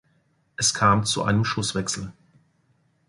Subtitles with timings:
[0.55, 2.11] Es kam zu einem Schusswechsel.